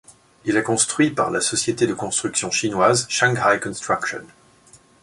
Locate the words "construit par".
0.63-1.29